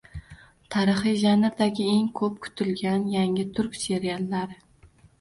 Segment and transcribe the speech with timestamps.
[0.75, 4.63] Tarixiy janrdagi eng ko‘p kutilgan yangi turk seriallari